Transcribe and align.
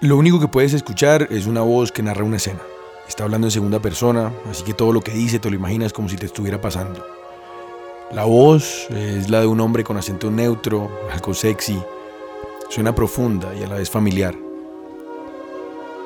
Lo 0.00 0.18
único 0.18 0.38
que 0.38 0.46
puedes 0.46 0.74
escuchar 0.74 1.26
es 1.30 1.46
una 1.46 1.62
voz 1.62 1.90
que 1.90 2.02
narra 2.02 2.22
una 2.22 2.36
escena. 2.36 2.60
Está 3.08 3.24
hablando 3.24 3.46
en 3.46 3.50
segunda 3.50 3.80
persona, 3.80 4.30
así 4.50 4.62
que 4.62 4.74
todo 4.74 4.92
lo 4.92 5.00
que 5.00 5.12
dice 5.12 5.38
te 5.38 5.48
lo 5.48 5.56
imaginas 5.56 5.94
como 5.94 6.10
si 6.10 6.16
te 6.16 6.26
estuviera 6.26 6.60
pasando. 6.60 7.02
La 8.12 8.24
voz 8.24 8.90
es 8.90 9.30
la 9.30 9.40
de 9.40 9.46
un 9.46 9.58
hombre 9.58 9.84
con 9.84 9.96
acento 9.96 10.30
neutro, 10.30 10.90
algo 11.10 11.32
sexy, 11.32 11.82
suena 12.68 12.94
profunda 12.94 13.54
y 13.54 13.62
a 13.62 13.68
la 13.68 13.76
vez 13.76 13.88
familiar. 13.88 14.36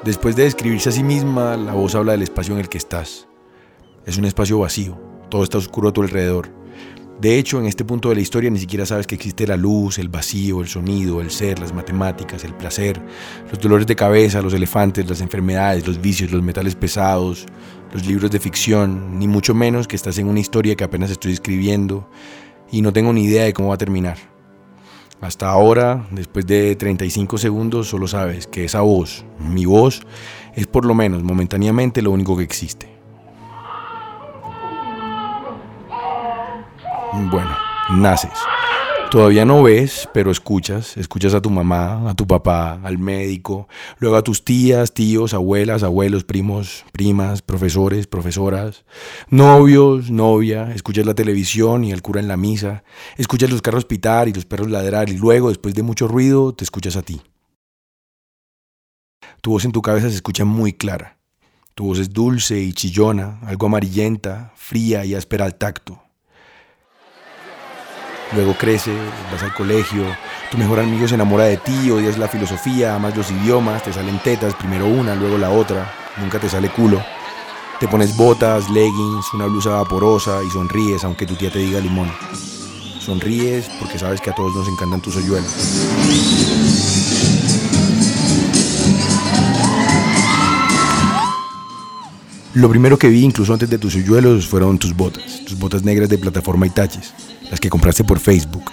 Después 0.05 0.37
de 0.37 0.45
describirse 0.45 0.91
a 0.91 0.93
sí 0.93 1.03
misma, 1.03 1.57
la 1.57 1.75
voz 1.75 1.97
habla 1.97 2.13
del 2.13 2.23
espacio 2.23 2.55
en 2.55 2.61
el 2.61 2.69
que 2.69 2.79
estás. 2.79 3.27
Es 4.07 4.19
un 4.19 4.25
espacio 4.25 4.61
vacío, 4.61 4.97
todo 5.29 5.43
está 5.43 5.59
oscuro 5.59 5.89
a 5.89 5.93
tu 5.93 6.03
alrededor. 6.03 6.60
De 7.21 7.39
hecho, 7.39 7.61
en 7.61 7.67
este 7.67 7.85
punto 7.85 8.09
de 8.09 8.15
la 8.15 8.23
historia 8.23 8.49
ni 8.49 8.59
siquiera 8.59 8.87
sabes 8.87 9.07
que 9.07 9.15
existe 9.15 9.47
la 9.47 9.59
luz, 9.59 9.99
el 9.99 10.09
vacío, 10.09 10.63
el 10.63 10.69
sonido, 10.69 11.21
el 11.21 11.31
ser, 11.31 11.59
las 11.59 11.75
matemáticas, 11.75 12.45
el 12.45 12.55
placer, 12.55 12.99
los 13.51 13.61
dolores 13.61 13.87
de 13.87 13.95
cabeza, 13.95 14.41
los 14.41 14.55
elefantes, 14.55 15.07
las 15.07 15.21
enfermedades, 15.21 15.87
los 15.87 16.01
vicios, 16.01 16.31
los 16.31 16.43
metales 16.43 16.75
pesados, 16.75 17.45
los 17.93 18.07
libros 18.07 18.31
de 18.31 18.41
ficción, 18.41 19.19
ni 19.19 19.29
mucho 19.29 19.55
menos 19.55 19.87
que 19.87 19.97
estás 19.97 20.17
en 20.17 20.29
una 20.29 20.41
historia 20.41 20.75
que 20.77 20.85
apenas 20.85 21.11
estoy 21.11 21.33
escribiendo 21.33 22.09
y 22.73 22.81
no 22.81 22.91
tengo 22.91 23.13
ni 23.13 23.25
idea 23.25 23.45
de 23.45 23.53
cómo 23.53 23.69
va 23.69 23.75
a 23.75 23.79
terminar. 23.79 24.17
Hasta 25.21 25.51
ahora, 25.51 26.07
después 26.13 26.47
de 26.47 26.75
35 26.75 27.37
segundos, 27.37 27.89
solo 27.89 28.09
sabes 28.09 28.47
que 28.47 28.65
esa 28.65 28.81
voz, 28.81 29.27
mi 29.39 29.67
voz, 29.67 30.01
es 30.55 30.67
por 30.67 30.87
lo 30.87 30.95
menos 30.95 31.23
momentáneamente 31.23 32.01
lo 32.01 32.13
único 32.13 32.35
que 32.39 32.45
existe. 32.45 33.00
Bueno, 37.13 37.51
naces. 37.91 38.31
Todavía 39.11 39.45
no 39.45 39.65
ves, 39.65 40.09
pero 40.15 40.31
escuchas. 40.31 40.97
Escuchas 40.97 41.35
a 41.35 41.43
tu 41.43 41.51
mamá, 41.51 42.09
a 42.09 42.15
tu 42.15 42.25
papá, 42.25 42.79
al 42.85 42.99
médico, 42.99 43.67
luego 43.99 44.17
a 44.17 44.23
tus 44.23 44.45
tías, 44.45 44.95
tíos, 44.95 45.35
abuelas, 45.35 45.83
abuelos, 45.83 46.23
primos, 46.23 46.85
primas, 46.93 47.43
profesores, 47.43 48.07
profesoras, 48.07 48.85
novios, 49.29 50.13
novia. 50.13 50.73
Escuchas 50.73 51.05
la 51.05 51.15
televisión 51.15 51.83
y 51.83 51.91
al 51.91 52.01
cura 52.01 52.21
en 52.21 52.29
la 52.29 52.37
misa. 52.37 52.85
Escuchas 53.17 53.51
los 53.51 53.63
carros 53.63 53.85
pitar 53.85 54.29
y 54.29 54.33
los 54.33 54.45
perros 54.45 54.71
ladrar 54.71 55.09
y 55.09 55.19
luego, 55.19 55.49
después 55.49 55.75
de 55.75 55.83
mucho 55.83 56.07
ruido, 56.07 56.55
te 56.55 56.63
escuchas 56.63 56.95
a 56.95 57.03
ti. 57.03 57.21
Tu 59.43 59.51
voz 59.51 59.65
en 59.65 59.73
tu 59.73 59.83
cabeza 59.83 60.09
se 60.09 60.15
escucha 60.15 60.45
muy 60.45 60.73
clara. 60.73 61.19
Tu 61.75 61.85
voz 61.85 61.99
es 61.99 62.11
dulce 62.11 62.61
y 62.61 62.73
chillona, 62.73 63.41
algo 63.43 63.67
amarillenta, 63.67 64.53
fría 64.55 65.05
y 65.05 65.17
áspera 65.17 65.47
al 65.47 65.57
tacto. 65.57 66.10
Luego 68.33 68.55
creces, 68.55 68.97
vas 69.33 69.43
al 69.43 69.53
colegio, 69.55 70.05
tu 70.53 70.57
mejor 70.59 70.79
amigo 70.79 71.09
se 71.09 71.17
enamora 71.17 71.45
de 71.45 71.57
ti, 71.57 71.91
odias 71.91 72.17
la 72.17 72.29
filosofía, 72.29 72.95
amas 72.95 73.17
los 73.17 73.29
idiomas, 73.29 73.83
te 73.83 73.93
salen 73.93 74.21
tetas, 74.21 74.55
primero 74.55 74.87
una, 74.87 75.17
luego 75.17 75.37
la 75.37 75.51
otra, 75.51 75.93
nunca 76.17 76.39
te 76.39 76.49
sale 76.49 76.69
culo. 76.69 77.03
Te 77.81 77.89
pones 77.89 78.17
botas, 78.17 78.71
leggings, 78.71 79.35
una 79.35 79.47
blusa 79.47 79.71
vaporosa 79.71 80.45
y 80.47 80.51
sonríes 80.51 81.03
aunque 81.03 81.27
tu 81.27 81.35
tía 81.35 81.51
te 81.51 81.59
diga 81.59 81.81
limón. 81.81 82.09
Sonríes 83.01 83.69
porque 83.81 83.99
sabes 83.99 84.21
que 84.21 84.31
a 84.31 84.35
todos 84.35 84.55
nos 84.55 84.69
encantan 84.69 85.01
tus 85.01 85.17
hoyuelos. 85.17 85.53
Lo 92.55 92.69
primero 92.69 92.97
que 92.97 93.09
vi, 93.09 93.25
incluso 93.25 93.53
antes 93.53 93.71
de 93.71 93.79
tus 93.79 93.97
hoyuelos, 93.97 94.47
fueron 94.47 94.79
tus 94.79 94.95
botas, 94.95 95.45
tus 95.45 95.59
botas 95.59 95.83
negras 95.83 96.09
de 96.09 96.19
plataforma 96.19 96.67
y 96.67 96.71
taches 96.71 97.13
las 97.51 97.61
que 97.61 97.69
compraste 97.69 98.05
por 98.05 98.19
Facebook. 98.19 98.71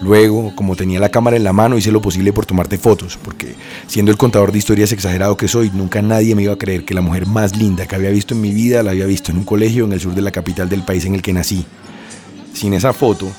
Luego, 0.00 0.54
como 0.56 0.76
tenía 0.76 0.98
la 0.98 1.10
cámara 1.10 1.36
en 1.36 1.44
la 1.44 1.52
mano, 1.52 1.76
hice 1.76 1.92
lo 1.92 2.00
posible 2.00 2.32
por 2.32 2.46
tomarte 2.46 2.78
fotos, 2.78 3.18
porque 3.22 3.54
siendo 3.86 4.10
el 4.10 4.16
contador 4.16 4.50
de 4.50 4.58
historias 4.58 4.92
exagerado 4.92 5.36
que 5.36 5.46
soy, 5.46 5.70
nunca 5.74 6.00
nadie 6.00 6.34
me 6.34 6.42
iba 6.42 6.54
a 6.54 6.58
creer 6.58 6.86
que 6.86 6.94
la 6.94 7.02
mujer 7.02 7.26
más 7.26 7.54
linda 7.54 7.86
que 7.86 7.96
había 7.96 8.08
visto 8.08 8.32
en 8.32 8.40
mi 8.40 8.50
vida 8.52 8.82
la 8.82 8.92
había 8.92 9.04
visto 9.04 9.30
en 9.30 9.38
un 9.38 9.44
colegio 9.44 9.84
en 9.84 9.92
el 9.92 10.00
sur 10.00 10.14
de 10.14 10.22
la 10.22 10.30
capital 10.30 10.70
del 10.70 10.84
país 10.84 11.04
en 11.04 11.14
el 11.14 11.22
que 11.22 11.34
nací. 11.34 11.66
Sin 12.54 12.72
esa 12.72 12.94
foto, 12.94 13.30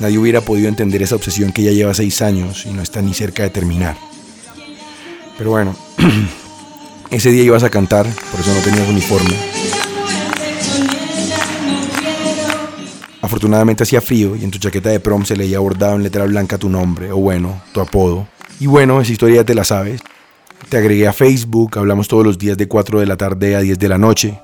nadie 0.00 0.18
hubiera 0.18 0.40
podido 0.40 0.68
entender 0.68 1.00
esa 1.00 1.14
obsesión 1.14 1.52
que 1.52 1.62
ya 1.62 1.70
lleva 1.70 1.94
seis 1.94 2.22
años 2.22 2.66
y 2.66 2.70
no 2.70 2.82
está 2.82 3.00
ni 3.02 3.14
cerca 3.14 3.44
de 3.44 3.50
terminar. 3.50 3.96
Pero 5.38 5.50
bueno, 5.50 5.76
ese 7.10 7.30
día 7.30 7.44
ibas 7.44 7.62
a 7.62 7.70
cantar, 7.70 8.06
por 8.32 8.40
eso 8.40 8.52
no 8.52 8.60
tenías 8.62 8.88
uniforme. 8.88 9.79
Afortunadamente 13.30 13.84
hacía 13.84 14.00
frío 14.00 14.34
y 14.34 14.42
en 14.42 14.50
tu 14.50 14.58
chaqueta 14.58 14.90
de 14.90 14.98
prom 14.98 15.24
se 15.24 15.36
leía 15.36 15.60
bordado 15.60 15.94
en 15.94 16.02
letra 16.02 16.24
blanca 16.24 16.58
tu 16.58 16.68
nombre, 16.68 17.12
o 17.12 17.18
bueno, 17.18 17.62
tu 17.72 17.80
apodo. 17.80 18.26
Y 18.58 18.66
bueno, 18.66 19.00
esa 19.00 19.12
historia 19.12 19.44
te 19.44 19.54
la 19.54 19.62
sabes. 19.62 20.00
Te 20.68 20.78
agregué 20.78 21.06
a 21.06 21.12
Facebook, 21.12 21.78
hablamos 21.78 22.08
todos 22.08 22.26
los 22.26 22.38
días 22.38 22.56
de 22.56 22.66
4 22.66 22.98
de 22.98 23.06
la 23.06 23.16
tarde 23.16 23.54
a 23.54 23.60
10 23.60 23.78
de 23.78 23.88
la 23.88 23.98
noche. 23.98 24.40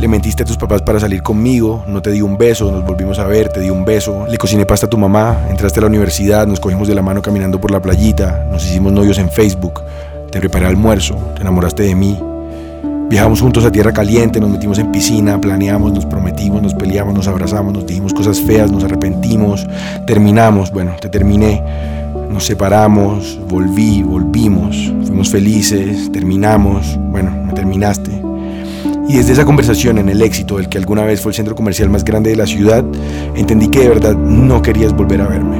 Le 0.00 0.08
mentiste 0.08 0.42
a 0.42 0.46
tus 0.46 0.56
papás 0.56 0.82
para 0.82 0.98
salir 0.98 1.22
conmigo, 1.22 1.84
no 1.86 2.02
te 2.02 2.10
di 2.10 2.22
un 2.22 2.36
beso, 2.36 2.72
nos 2.72 2.84
volvimos 2.84 3.20
a 3.20 3.26
ver, 3.28 3.50
te 3.50 3.60
di 3.60 3.70
un 3.70 3.84
beso. 3.84 4.26
Le 4.28 4.36
cociné 4.36 4.66
pasta 4.66 4.86
a 4.86 4.90
tu 4.90 4.98
mamá, 4.98 5.46
entraste 5.48 5.78
a 5.78 5.82
la 5.82 5.88
universidad, 5.88 6.44
nos 6.44 6.58
cogimos 6.58 6.88
de 6.88 6.96
la 6.96 7.02
mano 7.02 7.22
caminando 7.22 7.60
por 7.60 7.70
la 7.70 7.80
playita, 7.80 8.48
nos 8.50 8.64
hicimos 8.64 8.92
novios 8.92 9.18
en 9.18 9.30
Facebook. 9.30 9.80
Te 10.32 10.40
preparé 10.40 10.66
almuerzo, 10.66 11.14
te 11.36 11.42
enamoraste 11.42 11.84
de 11.84 11.94
mí, 11.94 12.18
Viajamos 13.14 13.40
juntos 13.40 13.64
a 13.64 13.70
tierra 13.70 13.92
caliente, 13.92 14.40
nos 14.40 14.50
metimos 14.50 14.76
en 14.80 14.90
piscina, 14.90 15.40
planeamos, 15.40 15.92
nos 15.92 16.04
prometimos, 16.04 16.60
nos 16.60 16.74
peleamos, 16.74 17.14
nos 17.14 17.28
abrazamos, 17.28 17.72
nos 17.72 17.86
dijimos 17.86 18.12
cosas 18.12 18.40
feas, 18.40 18.72
nos 18.72 18.82
arrepentimos, 18.82 19.64
terminamos, 20.04 20.72
bueno, 20.72 20.96
te 21.00 21.08
terminé, 21.08 21.62
nos 22.28 22.44
separamos, 22.44 23.38
volví, 23.48 24.02
volvimos, 24.02 24.92
fuimos 25.04 25.30
felices, 25.30 26.10
terminamos, 26.10 26.98
bueno, 27.12 27.30
me 27.30 27.52
terminaste. 27.52 28.10
Y 29.08 29.18
desde 29.18 29.34
esa 29.34 29.44
conversación 29.44 29.98
en 29.98 30.08
el 30.08 30.20
éxito 30.20 30.56
del 30.56 30.68
que 30.68 30.78
alguna 30.78 31.04
vez 31.04 31.20
fue 31.20 31.30
el 31.30 31.36
centro 31.36 31.54
comercial 31.54 31.90
más 31.90 32.04
grande 32.04 32.30
de 32.30 32.36
la 32.36 32.48
ciudad, 32.48 32.84
entendí 33.36 33.68
que 33.68 33.78
de 33.78 33.90
verdad 33.90 34.16
no 34.16 34.60
querías 34.60 34.92
volver 34.92 35.20
a 35.20 35.28
verme. 35.28 35.58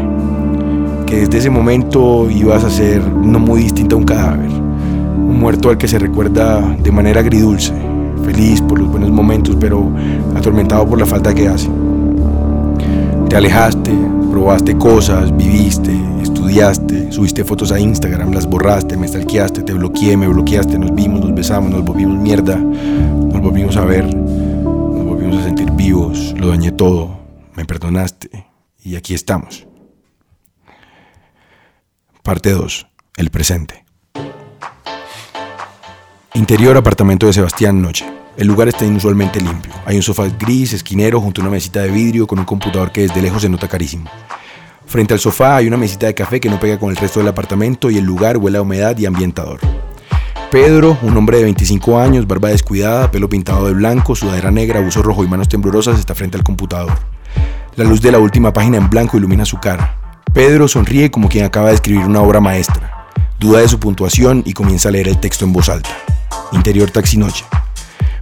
Que 1.06 1.18
desde 1.18 1.38
ese 1.38 1.50
momento 1.50 2.28
ibas 2.28 2.64
a 2.64 2.70
ser 2.70 3.00
no 3.00 3.38
muy 3.38 3.62
distinta 3.62 3.94
a 3.94 3.98
un 3.98 4.04
cadáver 4.04 4.53
muerto 5.34 5.68
al 5.68 5.78
que 5.78 5.88
se 5.88 5.98
recuerda 5.98 6.60
de 6.60 6.90
manera 6.90 7.20
agridulce, 7.20 7.72
feliz 8.24 8.60
por 8.62 8.78
los 8.78 8.88
buenos 8.88 9.10
momentos, 9.10 9.56
pero 9.58 9.90
atormentado 10.34 10.86
por 10.86 10.98
la 10.98 11.06
falta 11.06 11.34
que 11.34 11.48
hace. 11.48 11.68
Te 13.28 13.36
alejaste, 13.36 13.90
probaste 14.30 14.76
cosas, 14.76 15.36
viviste, 15.36 15.92
estudiaste, 16.22 17.12
subiste 17.12 17.44
fotos 17.44 17.72
a 17.72 17.80
Instagram, 17.80 18.32
las 18.32 18.46
borraste, 18.46 18.96
me 18.96 19.08
stalkeaste, 19.08 19.62
te 19.62 19.72
bloqueé, 19.72 20.16
me 20.16 20.28
bloqueaste, 20.28 20.78
nos 20.78 20.94
vimos, 20.94 21.20
nos 21.20 21.34
besamos, 21.34 21.70
nos 21.70 21.84
volvimos 21.84 22.18
mierda, 22.18 22.56
nos 22.56 23.40
volvimos 23.40 23.76
a 23.76 23.84
ver, 23.84 24.04
nos 24.14 25.04
volvimos 25.04 25.38
a 25.38 25.44
sentir 25.44 25.70
vivos, 25.72 26.34
lo 26.38 26.48
dañé 26.48 26.72
todo, 26.72 27.18
me 27.56 27.64
perdonaste 27.64 28.46
y 28.82 28.96
aquí 28.96 29.14
estamos. 29.14 29.66
Parte 32.22 32.52
2. 32.52 32.86
El 33.16 33.30
presente. 33.30 33.83
Interior 36.36 36.76
apartamento 36.76 37.28
de 37.28 37.32
Sebastián 37.32 37.80
Noche. 37.80 38.04
El 38.36 38.48
lugar 38.48 38.66
está 38.66 38.84
inusualmente 38.84 39.40
limpio. 39.40 39.72
Hay 39.86 39.94
un 39.94 40.02
sofá 40.02 40.24
gris, 40.36 40.72
esquinero, 40.72 41.20
junto 41.20 41.40
a 41.40 41.44
una 41.44 41.52
mesita 41.52 41.80
de 41.80 41.92
vidrio 41.92 42.26
con 42.26 42.40
un 42.40 42.44
computador 42.44 42.90
que 42.90 43.02
desde 43.02 43.22
lejos 43.22 43.42
se 43.42 43.48
nota 43.48 43.68
carísimo. 43.68 44.10
Frente 44.84 45.14
al 45.14 45.20
sofá 45.20 45.54
hay 45.54 45.68
una 45.68 45.76
mesita 45.76 46.06
de 46.06 46.14
café 46.14 46.40
que 46.40 46.50
no 46.50 46.58
pega 46.58 46.76
con 46.76 46.90
el 46.90 46.96
resto 46.96 47.20
del 47.20 47.28
apartamento 47.28 47.88
y 47.88 47.98
el 47.98 48.04
lugar 48.04 48.36
huele 48.36 48.58
a 48.58 48.62
humedad 48.62 48.98
y 48.98 49.06
ambientador. 49.06 49.60
Pedro, 50.50 50.98
un 51.02 51.16
hombre 51.16 51.36
de 51.36 51.44
25 51.44 52.00
años, 52.00 52.26
barba 52.26 52.48
descuidada, 52.48 53.12
pelo 53.12 53.28
pintado 53.28 53.66
de 53.66 53.74
blanco, 53.74 54.16
sudadera 54.16 54.50
negra, 54.50 54.80
buzo 54.80 55.02
rojo 55.02 55.22
y 55.22 55.28
manos 55.28 55.48
temblorosas, 55.48 56.00
está 56.00 56.16
frente 56.16 56.36
al 56.36 56.42
computador. 56.42 56.98
La 57.76 57.84
luz 57.84 58.02
de 58.02 58.10
la 58.10 58.18
última 58.18 58.52
página 58.52 58.76
en 58.76 58.90
blanco 58.90 59.16
ilumina 59.18 59.44
su 59.44 59.58
cara. 59.58 60.00
Pedro 60.32 60.66
sonríe 60.66 61.12
como 61.12 61.28
quien 61.28 61.44
acaba 61.44 61.68
de 61.68 61.76
escribir 61.76 62.04
una 62.04 62.22
obra 62.22 62.40
maestra. 62.40 63.06
Duda 63.38 63.60
de 63.60 63.68
su 63.68 63.78
puntuación 63.78 64.42
y 64.44 64.52
comienza 64.52 64.88
a 64.88 64.92
leer 64.92 65.06
el 65.06 65.20
texto 65.20 65.44
en 65.44 65.52
voz 65.52 65.68
alta. 65.68 65.90
Interior 66.52 66.90
Taxi 66.90 67.16
Noche. 67.16 67.44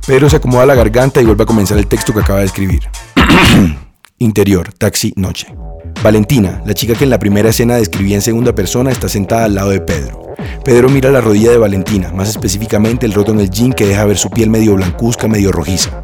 Pedro 0.07 0.29
se 0.29 0.37
acomoda 0.37 0.67
la 0.67 0.75
garganta 0.75 1.21
y 1.21 1.25
vuelve 1.25 1.45
a 1.45 1.47
comenzar 1.47 1.79
el 1.79 1.87
texto 1.87 2.13
que 2.13 2.21
acaba 2.21 2.41
de 2.41 2.47
escribir. 2.47 2.83
Interior 4.19 4.73
Taxi 4.73 5.13
Noche. 5.17 5.55
Valentina, 6.03 6.63
la 6.67 6.75
chica 6.75 6.95
que 6.95 7.05
en 7.05 7.11
la 7.11 7.19
primera 7.19 7.51
escena 7.51 7.77
describía 7.77 8.17
en 8.17 8.23
segunda 8.23 8.55
persona, 8.55 8.91
está 8.91 9.09
sentada 9.09 9.45
al 9.45 9.55
lado 9.55 9.71
de 9.71 9.81
Pedro. 9.81 10.35
Pedro 10.65 10.89
mira 10.89 11.11
la 11.11 11.21
rodilla 11.21 11.51
de 11.51 11.59
Valentina, 11.59 12.13
más 12.13 12.29
específicamente 12.29 13.07
el 13.07 13.13
roto 13.13 13.33
en 13.33 13.41
el 13.41 13.51
jean 13.51 13.73
que 13.73 13.87
deja 13.87 14.05
ver 14.05 14.19
su 14.19 14.31
piel 14.31 14.51
medio 14.51 14.75
blancuzca, 14.75 15.29
medio 15.29 15.53
rojiza. 15.53 16.03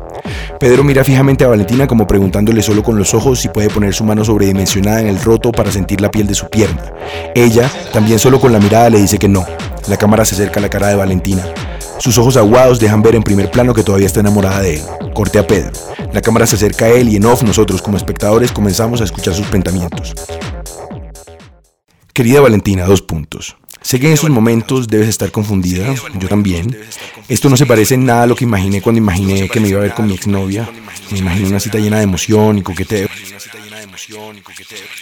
Pedro 0.61 0.85
mira 0.85 1.05
fijamente 1.05 1.45
a 1.45 1.49
Valentina 1.49 1.87
como 1.87 2.07
preguntándole 2.07 2.63
solo 2.63 2.83
con 2.83 2.99
los 2.99 3.15
ojos 3.15 3.41
si 3.41 3.49
puede 3.49 3.71
poner 3.71 3.95
su 3.95 4.05
mano 4.05 4.25
sobredimensionada 4.25 5.01
en 5.01 5.09
el 5.09 5.21
roto 5.21 5.53
para 5.53 5.71
sentir 5.71 6.01
la 6.01 6.11
piel 6.11 6.27
de 6.27 6.35
su 6.35 6.49
pierna. 6.49 6.83
Ella, 7.35 7.71
también 7.93 8.19
solo 8.19 8.41
con 8.41 8.53
la 8.53 8.59
mirada, 8.59 8.91
le 8.91 9.01
dice 9.01 9.19
que 9.19 9.29
no. 9.29 9.47
La 9.89 9.97
cámara 9.97 10.25
se 10.25 10.35
acerca 10.35 10.59
a 10.59 10.63
la 10.63 10.69
cara 10.69 10.89
de 10.89 10.97
Valentina. 10.97 11.45
Sus 11.99 12.17
ojos 12.17 12.37
aguados 12.37 12.79
dejan 12.79 13.03
ver 13.03 13.17
en 13.17 13.23
primer 13.23 13.51
plano 13.51 13.75
que 13.75 13.83
todavía 13.83 14.07
está 14.07 14.21
enamorada 14.21 14.61
de 14.61 14.77
él. 14.77 14.83
Corte 15.15 15.39
a 15.39 15.47
Pedro. 15.47 15.73
La 16.13 16.23
cámara 16.23 16.47
se 16.47 16.55
acerca 16.55 16.85
a 16.85 16.89
él 16.91 17.09
y 17.09 17.17
en 17.17 17.27
off 17.27 17.43
nosotros 17.43 17.83
como 17.83 17.97
espectadores 17.97 18.53
comenzamos 18.53 19.01
a 19.01 19.05
escuchar 19.05 19.35
sus 19.35 19.47
pensamientos. 19.47 20.15
Querida 22.13 22.41
Valentina, 22.41 22.85
dos 22.85 23.03
puntos. 23.03 23.57
Sé 23.83 23.99
que 23.99 24.07
en 24.07 24.13
esos 24.13 24.31
momentos 24.31 24.89
debes 24.89 25.09
estar 25.09 25.31
confundida, 25.31 25.95
yo 26.19 26.29
también. 26.29 26.77
Esto 27.29 27.49
no 27.49 27.57
se 27.57 27.67
parece 27.67 27.95
en 27.95 28.07
nada 28.07 28.25
a 28.25 28.27
lo 28.27 28.37
que 28.37 28.45
imaginé 28.45 28.81
cuando 28.81 28.99
imaginé 28.99 29.49
que 29.49 29.61
me 29.61 29.69
iba 29.69 29.79
a 29.79 29.83
ver 29.83 29.95
con 29.95 30.07
mi 30.07 30.15
exnovia. 30.15 30.69
Me 31.11 31.19
imaginé 31.19 31.49
una 31.49 31.61
cita 31.61 31.79
llena 31.79 31.99
de 31.99 32.05
emoción 32.05 32.59
y 32.59 32.63
coqueteo. 32.63 33.08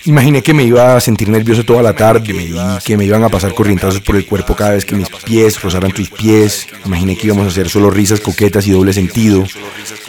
Imaginé 0.05 0.43
que 0.43 0.55
me 0.55 0.64
iba 0.64 0.97
a 0.97 1.00
sentir 1.00 1.29
nervioso 1.29 1.64
toda 1.64 1.82
la 1.82 1.94
tarde 1.94 2.32
y 2.32 2.56
que 2.85 2.97
me 2.97 3.05
iban 3.05 3.25
a 3.25 3.29
pasar 3.29 3.55
corrientazos 3.55 4.00
por 4.00 4.17
el 4.17 4.26
cuerpo 4.26 4.55
cada 4.55 4.73
vez 4.73 4.85
que 4.85 4.94
mis 4.94 5.08
pies 5.08 5.61
rozaran 5.61 5.93
tus 5.93 6.11
pies. 6.11 6.67
Imaginé 6.85 7.17
que 7.17 7.26
íbamos 7.26 7.47
a 7.47 7.49
hacer 7.49 7.69
solo 7.69 7.91
risas 7.91 8.20
coquetas 8.20 8.67
y 8.67 8.73
doble 8.73 8.93
sentido. 8.93 9.44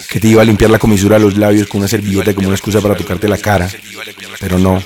Que 0.10 0.20
te 0.20 0.28
iba 0.28 0.42
a 0.42 0.46
limpiar 0.46 0.72
la 0.72 0.80
comisura 0.80 1.18
de 1.18 1.26
los 1.26 1.38
labios 1.38 1.68
con 1.68 1.80
una 1.80 1.88
servilleta 1.88 2.34
como 2.34 2.48
una 2.48 2.56
excusa 2.56 2.82
para 2.82 2.96
tocarte 2.96 3.28
la 3.28 3.38
cara. 3.38 3.70
Pero 4.40 4.58
no. 4.60 4.82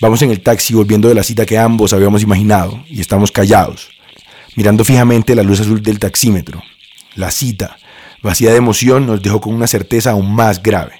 Vamos 0.00 0.22
en 0.22 0.30
el 0.30 0.40
taxi 0.40 0.74
volviendo 0.74 1.08
de 1.08 1.14
la 1.16 1.24
cita 1.24 1.44
que 1.44 1.58
ambos 1.58 1.92
habíamos 1.92 2.22
imaginado 2.22 2.84
y 2.88 3.00
estamos 3.00 3.32
callados, 3.32 3.88
mirando 4.54 4.84
fijamente 4.84 5.34
la 5.34 5.42
luz 5.42 5.58
azul 5.58 5.82
del 5.82 5.98
taxímetro. 5.98 6.62
La 7.16 7.32
cita, 7.32 7.76
vacía 8.22 8.52
de 8.52 8.58
emoción, 8.58 9.06
nos 9.06 9.20
dejó 9.20 9.40
con 9.40 9.52
una 9.52 9.66
certeza 9.66 10.12
aún 10.12 10.32
más 10.32 10.62
grave, 10.62 10.92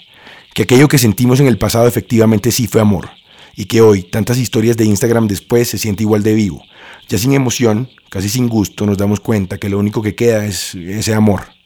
que 0.53 0.65
aquello 0.65 0.89
que 0.89 0.99
sentimos 0.99 1.39
en 1.39 1.47
el 1.47 1.59
pasado 1.59 1.87
efectivamente 1.87 2.51
sí 2.51 2.67
fue 2.67 2.81
amor, 2.81 3.09
y 3.55 3.67
que 3.67 3.83
hoy, 3.83 4.03
tantas 4.03 4.37
historias 4.37 4.77
de 4.77 4.87
Instagram 4.87 5.29
después, 5.29 5.69
se 5.69 5.79
siente 5.79 6.03
igual 6.03 6.25
de 6.25 6.35
vivo. 6.35 6.65
Ya 7.09 7.19
sin 7.19 7.35
emoción, 7.35 7.89
casi 8.09 8.29
sin 8.29 8.49
gusto, 8.49 8.85
nos 8.85 8.99
damos 8.99 9.21
cuenta 9.21 9.59
que 9.59 9.69
lo 9.69 9.79
único 9.79 10.03
que 10.03 10.17
queda 10.17 10.45
es 10.45 10.75
ese 10.75 11.15
amor. 11.15 11.58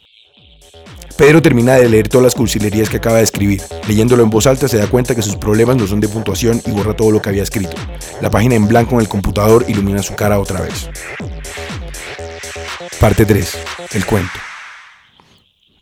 Pedro 1.23 1.41
termina 1.41 1.77
de 1.77 1.89
leer 1.89 2.09
todas 2.09 2.25
las 2.25 2.35
cursilerías 2.35 2.91
que 2.91 2.97
acaba 2.97 3.19
de 3.19 3.23
escribir. 3.23 3.63
Leyéndolo 3.87 4.25
en 4.25 4.31
voz 4.31 4.49
alta 4.49 4.67
se 4.67 4.79
da 4.79 4.89
cuenta 4.89 5.15
que 5.15 5.23
sus 5.23 5.37
problemas 5.37 5.77
no 5.77 5.87
son 5.87 6.01
de 6.01 6.09
puntuación 6.09 6.61
y 6.67 6.73
borra 6.73 6.97
todo 6.97 7.13
lo 7.13 7.23
que 7.23 7.29
había 7.29 7.45
escrito. 7.45 7.77
La 8.21 8.29
página 8.29 8.57
en 8.57 8.67
blanco 8.67 8.97
en 8.97 9.03
el 9.03 9.09
computador 9.09 9.65
ilumina 9.69 10.03
su 10.03 10.17
cara 10.17 10.41
otra 10.41 10.63
vez. 10.63 10.91
Parte 12.99 13.25
3. 13.25 13.59
El 13.93 14.05
cuento. 14.05 14.33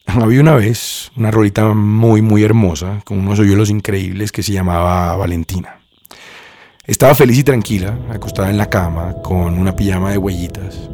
Había 0.05 0.43
una 0.43 0.57
vez 0.57 1.11
una 1.17 1.31
rolita 1.31 1.73
muy 1.73 2.21
muy 2.21 2.45
hermosa 2.45 3.01
con 3.07 3.19
unos 3.19 3.39
hoyuelos 3.39 3.71
increíbles 3.71 4.33
que 4.33 4.43
se 4.43 4.53
llamaba 4.53 5.17
Valentina. 5.17 5.81
Estaba 6.85 7.15
feliz 7.15 7.39
y 7.39 7.45
tranquila, 7.45 7.99
acostada 8.11 8.51
en 8.51 8.59
la 8.59 8.69
cama, 8.69 9.15
con 9.23 9.59
una 9.59 9.75
pijama 9.75 10.11
de 10.11 10.19
huellitas. 10.19 10.91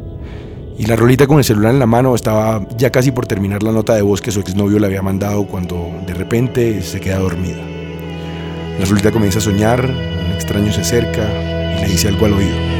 Y 0.77 0.85
la 0.85 0.95
rolita 0.95 1.25
con 1.25 1.39
el 1.39 1.43
celular 1.43 1.73
en 1.73 1.79
la 1.79 1.87
mano 1.87 2.13
estaba 2.13 2.61
ya 2.77 2.91
casi 2.91 3.11
por 3.11 3.25
terminar 3.25 3.63
la 3.63 3.71
nota 3.71 3.95
de 3.95 4.03
voz 4.03 4.21
que 4.21 4.31
su 4.31 4.41
exnovio 4.41 4.77
le 4.77 4.85
había 4.85 5.01
mandado 5.01 5.47
cuando 5.47 5.91
de 6.05 6.13
repente 6.13 6.83
se 6.83 6.99
queda 6.99 7.17
dormida. 7.17 7.63
La 8.79 8.85
rolita 8.85 9.11
comienza 9.11 9.39
a 9.39 9.41
soñar, 9.41 9.83
un 9.85 10.33
extraño 10.33 10.71
se 10.71 10.81
acerca 10.81 11.27
y 11.77 11.81
le 11.81 11.87
dice 11.87 12.09
algo 12.09 12.27
al 12.27 12.33
oído. 12.33 12.76